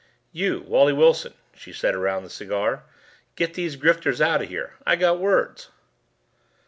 [0.31, 2.85] "You, Wally Wilson," she said around the cigar,
[3.35, 4.73] "get these grifters out of here.
[4.83, 5.69] I got words."